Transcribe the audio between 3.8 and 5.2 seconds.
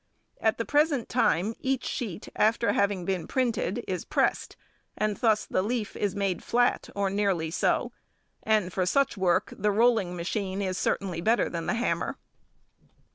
is pressed, and